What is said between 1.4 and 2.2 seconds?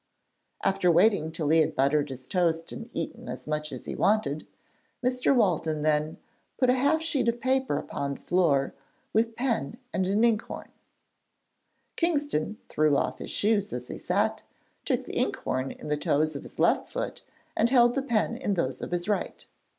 he had buttered